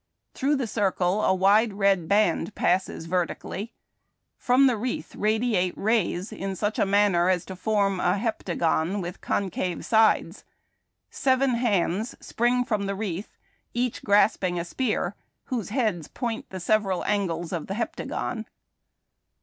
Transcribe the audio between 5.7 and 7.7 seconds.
rays in such a manner as to